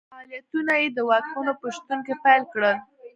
[0.09, 2.75] فعالیتونه یې د واکمنو په شتون کې پیل کړل.